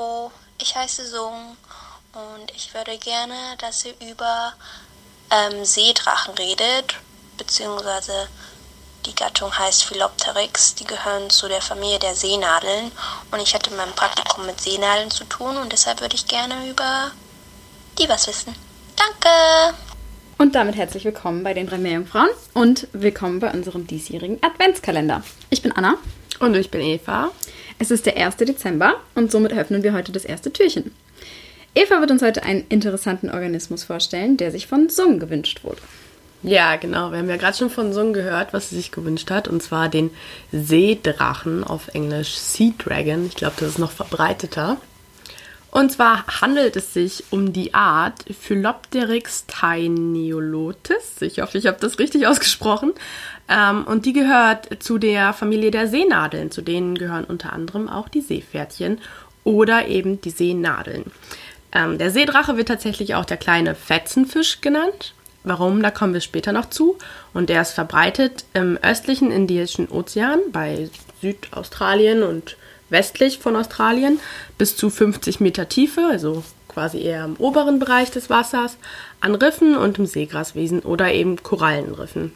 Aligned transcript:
Hallo, 0.00 0.30
ich 0.60 0.74
heiße 0.74 1.06
Sung 1.06 1.56
und 2.14 2.50
ich 2.56 2.72
würde 2.72 2.96
gerne, 2.96 3.34
dass 3.58 3.84
ihr 3.84 3.92
über 4.00 4.54
ähm, 5.30 5.64
Seedrachen 5.64 6.34
redet, 6.34 6.94
beziehungsweise 7.36 8.28
die 9.04 9.14
Gattung 9.14 9.56
heißt 9.56 9.84
Philopteryx. 9.84 10.74
Die 10.76 10.84
gehören 10.84 11.28
zu 11.28 11.48
der 11.48 11.60
Familie 11.60 11.98
der 11.98 12.14
Seenadeln 12.14 12.92
und 13.30 13.40
ich 13.40 13.52
hatte 13.54 13.74
mein 13.74 13.90
Praktikum 13.90 14.46
mit 14.46 14.60
Seenadeln 14.60 15.10
zu 15.10 15.24
tun 15.24 15.56
und 15.58 15.72
deshalb 15.72 16.00
würde 16.00 16.14
ich 16.14 16.26
gerne 16.26 16.70
über 16.70 17.10
die 17.98 18.08
was 18.08 18.26
wissen. 18.26 18.54
Danke! 18.96 19.76
Und 20.38 20.54
damit 20.54 20.76
herzlich 20.76 21.04
willkommen 21.04 21.42
bei 21.42 21.52
den 21.52 21.66
drei 21.66 21.78
Meerjungfrauen 21.78 22.30
und 22.54 22.88
willkommen 22.92 23.40
bei 23.40 23.50
unserem 23.50 23.86
diesjährigen 23.86 24.42
Adventskalender. 24.42 25.22
Ich 25.50 25.60
bin 25.60 25.72
Anna. 25.72 25.96
Und 26.40 26.56
ich 26.56 26.70
bin 26.70 26.80
Eva. 26.80 27.30
Es 27.78 27.90
ist 27.90 28.06
der 28.06 28.16
1. 28.16 28.36
Dezember 28.36 28.94
und 29.14 29.30
somit 29.30 29.52
öffnen 29.52 29.82
wir 29.82 29.92
heute 29.92 30.10
das 30.10 30.24
erste 30.24 30.52
Türchen. 30.52 30.90
Eva 31.74 32.00
wird 32.00 32.10
uns 32.10 32.22
heute 32.22 32.42
einen 32.42 32.64
interessanten 32.68 33.30
Organismus 33.30 33.84
vorstellen, 33.84 34.36
der 34.38 34.50
sich 34.50 34.66
von 34.66 34.88
Sung 34.88 35.20
gewünscht 35.20 35.62
wurde. 35.62 35.82
Ja, 36.42 36.76
genau. 36.76 37.12
Wir 37.12 37.18
haben 37.18 37.28
ja 37.28 37.36
gerade 37.36 37.56
schon 37.56 37.68
von 37.68 37.92
Sung 37.92 38.14
gehört, 38.14 38.54
was 38.54 38.70
sie 38.70 38.76
sich 38.76 38.90
gewünscht 38.90 39.30
hat. 39.30 39.48
Und 39.48 39.62
zwar 39.62 39.90
den 39.90 40.10
Seedrachen, 40.50 41.62
auf 41.62 41.88
Englisch 41.88 42.36
Sea 42.36 42.72
Dragon. 42.78 43.26
Ich 43.26 43.36
glaube, 43.36 43.56
das 43.60 43.68
ist 43.68 43.78
noch 43.78 43.92
verbreiteter. 43.92 44.78
Und 45.70 45.92
zwar 45.92 46.26
handelt 46.40 46.74
es 46.76 46.92
sich 46.92 47.24
um 47.30 47.52
die 47.52 47.74
Art 47.74 48.24
Philopteryx 48.40 49.46
taeniolotis. 49.46 51.20
Ich 51.22 51.40
hoffe, 51.40 51.58
ich 51.58 51.66
habe 51.66 51.78
das 51.80 51.98
richtig 51.98 52.26
ausgesprochen. 52.26 52.92
Ähm, 53.48 53.84
und 53.84 54.04
die 54.04 54.12
gehört 54.12 54.82
zu 54.82 54.98
der 54.98 55.32
Familie 55.32 55.70
der 55.70 55.86
Seenadeln. 55.86 56.50
Zu 56.50 56.62
denen 56.62 56.96
gehören 56.96 57.24
unter 57.24 57.52
anderem 57.52 57.88
auch 57.88 58.08
die 58.08 58.20
Seepferdchen 58.20 58.98
oder 59.44 59.86
eben 59.86 60.20
die 60.20 60.30
Seenadeln. 60.30 61.04
Ähm, 61.72 61.98
der 61.98 62.10
Seedrache 62.10 62.56
wird 62.56 62.68
tatsächlich 62.68 63.14
auch 63.14 63.24
der 63.24 63.36
kleine 63.36 63.74
Fetzenfisch 63.74 64.60
genannt. 64.60 65.14
Warum, 65.44 65.82
da 65.82 65.90
kommen 65.90 66.12
wir 66.12 66.20
später 66.20 66.52
noch 66.52 66.68
zu. 66.68 66.98
Und 67.32 67.48
der 67.48 67.62
ist 67.62 67.72
verbreitet 67.72 68.44
im 68.54 68.76
östlichen 68.82 69.30
Indischen 69.30 69.88
Ozean 69.88 70.40
bei 70.52 70.90
Südaustralien 71.22 72.22
und 72.22 72.56
westlich 72.90 73.38
von 73.38 73.56
Australien 73.56 74.20
bis 74.58 74.76
zu 74.76 74.90
50 74.90 75.40
Meter 75.40 75.68
Tiefe, 75.68 76.06
also 76.10 76.44
quasi 76.68 77.00
eher 77.02 77.24
im 77.24 77.36
oberen 77.36 77.78
Bereich 77.78 78.10
des 78.10 78.30
Wassers, 78.30 78.76
an 79.20 79.34
Riffen 79.34 79.76
und 79.76 79.98
im 79.98 80.06
Seegraswesen 80.06 80.80
oder 80.80 81.12
eben 81.12 81.42
Korallenriffen. 81.42 82.32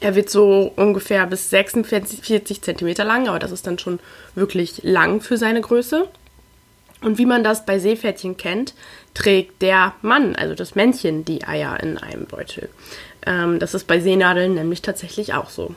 Er 0.00 0.14
wird 0.16 0.30
so 0.30 0.72
ungefähr 0.76 1.26
bis 1.26 1.50
46 1.50 2.62
Zentimeter 2.62 3.04
lang, 3.04 3.28
aber 3.28 3.38
das 3.38 3.52
ist 3.52 3.66
dann 3.66 3.78
schon 3.78 4.00
wirklich 4.34 4.82
lang 4.82 5.20
für 5.20 5.36
seine 5.36 5.60
Größe. 5.60 6.08
Und 7.00 7.18
wie 7.18 7.26
man 7.26 7.44
das 7.44 7.66
bei 7.66 7.78
Seepferdchen 7.78 8.36
kennt, 8.36 8.74
trägt 9.12 9.62
der 9.62 9.94
Mann, 10.02 10.34
also 10.36 10.54
das 10.54 10.74
Männchen, 10.74 11.24
die 11.24 11.44
Eier 11.44 11.78
in 11.80 11.98
einem 11.98 12.24
Beutel. 12.24 12.70
Ähm, 13.26 13.58
das 13.58 13.74
ist 13.74 13.86
bei 13.86 14.00
Seenadeln 14.00 14.54
nämlich 14.54 14.82
tatsächlich 14.82 15.34
auch 15.34 15.50
so. 15.50 15.74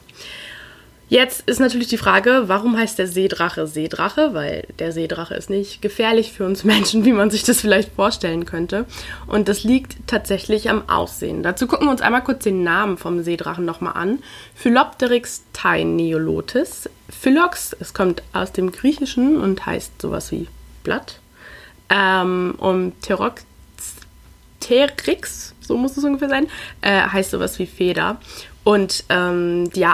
Jetzt 1.09 1.47
ist 1.47 1.61
natürlich 1.61 1.87
die 1.87 1.97
Frage, 1.97 2.43
warum 2.47 2.77
heißt 2.77 2.99
der 2.99 3.07
Seedrache 3.07 3.65
Seedrache? 3.65 4.33
Weil 4.33 4.67
der 4.77 4.91
Seedrache 4.91 5.35
ist 5.35 5.49
nicht 5.49 5.81
gefährlich 5.81 6.33
für 6.33 6.45
uns 6.45 6.63
Menschen, 6.65 7.05
wie 7.05 7.13
man 7.13 7.29
sich 7.29 7.43
das 7.43 7.61
vielleicht 7.61 7.93
vorstellen 7.93 8.45
könnte. 8.45 8.85
Und 9.25 9.47
das 9.47 9.63
liegt 9.63 9.95
tatsächlich 10.07 10.69
am 10.69 10.89
Aussehen. 10.89 11.43
Dazu 11.43 11.65
gucken 11.65 11.87
wir 11.87 11.91
uns 11.91 12.01
einmal 12.01 12.23
kurz 12.23 12.43
den 12.43 12.63
Namen 12.63 12.97
vom 12.97 13.23
Seedrachen 13.23 13.63
nochmal 13.63 13.93
an. 13.93 14.19
Philopteryx 14.55 15.43
taeniolotis. 15.53 16.89
Phylox, 17.09 17.73
es 17.79 17.93
kommt 17.93 18.21
aus 18.33 18.51
dem 18.51 18.73
Griechischen 18.73 19.37
und 19.37 19.65
heißt 19.65 20.01
sowas 20.01 20.33
wie 20.33 20.47
Blatt. 20.83 21.19
Ähm, 21.89 22.55
und 22.57 22.99
Pterox, 22.99 23.45
so 25.61 25.77
muss 25.77 25.95
es 25.95 26.03
ungefähr 26.03 26.27
sein, 26.27 26.47
äh, 26.81 27.01
heißt 27.01 27.31
sowas 27.31 27.57
wie 27.59 27.65
Feder. 27.65 28.17
Und 28.65 29.05
ähm, 29.07 29.69
die 29.71 29.85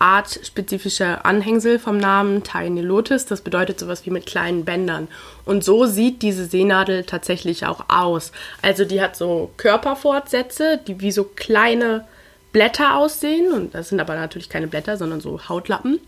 artspezifische 0.00 1.24
Anhängsel 1.24 1.78
vom 1.78 1.98
Namen 1.98 2.42
Taenilotis, 2.42 3.26
das 3.26 3.42
bedeutet 3.42 3.78
sowas 3.78 4.06
wie 4.06 4.10
mit 4.10 4.24
kleinen 4.24 4.64
Bändern. 4.64 5.08
Und 5.44 5.62
so 5.62 5.84
sieht 5.84 6.22
diese 6.22 6.46
Seenadel 6.46 7.04
tatsächlich 7.04 7.66
auch 7.66 7.84
aus. 7.88 8.32
Also 8.62 8.84
die 8.84 9.02
hat 9.02 9.14
so 9.14 9.50
Körperfortsätze, 9.58 10.80
die 10.86 11.00
wie 11.00 11.12
so 11.12 11.24
kleine 11.24 12.06
Blätter 12.52 12.96
aussehen. 12.96 13.52
Und 13.52 13.74
das 13.74 13.90
sind 13.90 14.00
aber 14.00 14.16
natürlich 14.16 14.48
keine 14.48 14.68
Blätter, 14.68 14.96
sondern 14.96 15.20
so 15.20 15.48
Hautlappen. 15.48 16.00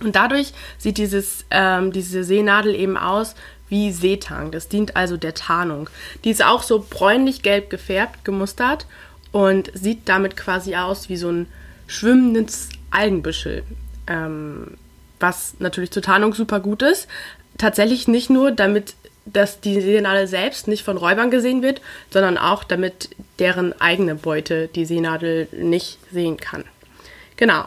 Und 0.00 0.16
dadurch 0.16 0.52
sieht 0.78 0.96
dieses, 0.96 1.44
ähm, 1.50 1.92
diese 1.92 2.24
Seenadel 2.24 2.74
eben 2.74 2.96
aus 2.96 3.34
wie 3.68 3.92
Seetang. 3.92 4.50
Das 4.50 4.68
dient 4.68 4.96
also 4.96 5.18
der 5.18 5.34
Tarnung. 5.34 5.90
Die 6.24 6.30
ist 6.30 6.44
auch 6.44 6.62
so 6.62 6.84
bräunlich-gelb 6.88 7.68
gefärbt, 7.68 8.24
gemustert 8.24 8.86
und 9.30 9.70
sieht 9.74 10.08
damit 10.08 10.36
quasi 10.38 10.74
aus 10.74 11.10
wie 11.10 11.16
so 11.18 11.30
ein 11.30 11.46
schwimmendes 11.86 12.70
Algenbüschel. 12.94 13.62
Ähm, 14.06 14.76
was 15.20 15.54
natürlich 15.58 15.90
zur 15.90 16.02
Tarnung 16.02 16.34
super 16.34 16.60
gut 16.60 16.82
ist. 16.82 17.08
Tatsächlich 17.58 18.08
nicht 18.08 18.30
nur, 18.30 18.50
damit 18.50 18.94
dass 19.26 19.60
die 19.60 19.80
Seenadel 19.80 20.26
selbst 20.26 20.68
nicht 20.68 20.84
von 20.84 20.98
Räubern 20.98 21.30
gesehen 21.30 21.62
wird, 21.62 21.80
sondern 22.10 22.36
auch 22.36 22.62
damit 22.62 23.08
deren 23.38 23.78
eigene 23.80 24.14
Beute 24.14 24.68
die 24.68 24.84
Seenadel 24.84 25.48
nicht 25.52 25.98
sehen 26.12 26.36
kann. 26.36 26.64
Genau. 27.36 27.64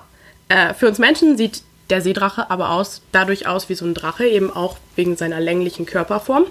Äh, 0.49 0.75
für 0.75 0.87
uns 0.87 0.99
Menschen 0.99 1.35
sieht 1.35 1.63
der 1.89 2.01
Seedrache 2.01 2.51
aber 2.51 2.71
aus, 2.71 3.01
dadurch 3.11 3.47
aus 3.47 3.69
wie 3.69 3.73
so 3.73 3.85
ein 3.85 3.95
Drache, 3.95 4.27
eben 4.27 4.51
auch 4.51 4.77
wegen 4.95 5.15
seiner 5.15 5.39
länglichen 5.39 5.85
Körperform, 5.85 6.45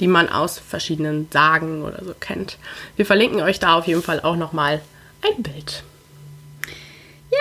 die 0.00 0.08
man 0.08 0.28
aus 0.28 0.58
verschiedenen 0.58 1.28
Sagen 1.30 1.82
oder 1.84 2.04
so 2.04 2.14
kennt. 2.18 2.58
Wir 2.96 3.06
verlinken 3.06 3.40
euch 3.40 3.60
da 3.60 3.78
auf 3.78 3.86
jeden 3.86 4.02
Fall 4.02 4.20
auch 4.20 4.36
nochmal 4.36 4.80
ein 5.22 5.42
Bild. 5.42 5.84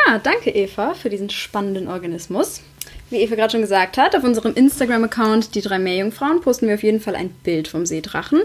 Ja, 0.06 0.20
danke 0.20 0.50
Eva 0.50 0.94
für 0.94 1.10
diesen 1.10 1.30
spannenden 1.30 1.88
Organismus. 1.88 2.62
Wie 3.10 3.18
Eva 3.18 3.36
gerade 3.36 3.52
schon 3.52 3.62
gesagt 3.62 3.98
hat, 3.98 4.16
auf 4.16 4.24
unserem 4.24 4.56
Instagram-Account 4.56 5.56
Die 5.56 5.62
drei 5.62 5.80
Meerjungfrauen 5.80 6.42
posten 6.42 6.68
wir 6.68 6.76
auf 6.76 6.84
jeden 6.84 7.00
Fall 7.00 7.16
ein 7.16 7.30
Bild 7.30 7.68
vom 7.68 7.86
Seedrachen. 7.86 8.42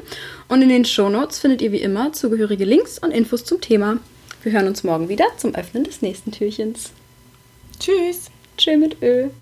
Und 0.48 0.62
in 0.62 0.68
den 0.68 0.84
Shownotes 0.84 1.38
findet 1.38 1.62
ihr 1.62 1.72
wie 1.72 1.80
immer 1.80 2.12
zugehörige 2.12 2.64
Links 2.64 2.98
und 2.98 3.10
Infos 3.10 3.44
zum 3.44 3.60
Thema. 3.60 3.98
Wir 4.42 4.52
hören 4.52 4.68
uns 4.68 4.84
morgen 4.84 5.08
wieder 5.08 5.26
zum 5.36 5.54
Öffnen 5.54 5.84
des 5.84 6.02
nächsten 6.02 6.32
Türchens. 6.32 6.92
Tschüss! 7.80 8.30
Tschö 8.56 8.76
mit 8.76 9.02
Ö. 9.02 9.28